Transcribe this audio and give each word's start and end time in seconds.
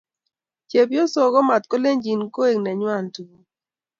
Chebyosok 0.69 1.31
komakat 1.33 1.63
keyanjin 1.69 2.21
koek 2.33 2.57
nenywa 2.63 2.95
tuguk. 3.13 3.45